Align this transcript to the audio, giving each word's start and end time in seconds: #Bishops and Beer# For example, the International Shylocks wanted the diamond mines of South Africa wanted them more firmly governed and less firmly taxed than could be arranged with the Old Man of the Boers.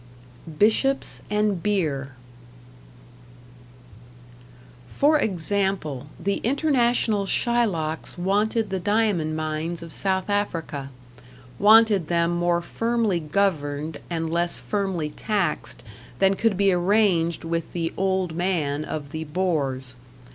#Bishops 0.57 1.21
and 1.29 1.61
Beer# 1.61 2.13
For 4.89 5.19
example, 5.19 6.07
the 6.19 6.37
International 6.37 7.25
Shylocks 7.27 8.17
wanted 8.17 8.71
the 8.71 8.79
diamond 8.79 9.37
mines 9.37 9.83
of 9.83 9.93
South 9.93 10.27
Africa 10.27 10.89
wanted 11.59 12.07
them 12.07 12.31
more 12.31 12.63
firmly 12.63 13.19
governed 13.19 13.99
and 14.09 14.27
less 14.27 14.59
firmly 14.59 15.11
taxed 15.11 15.83
than 16.17 16.33
could 16.33 16.57
be 16.57 16.71
arranged 16.71 17.43
with 17.43 17.71
the 17.71 17.93
Old 17.95 18.33
Man 18.33 18.83
of 18.83 19.11
the 19.11 19.25
Boers. 19.25 19.95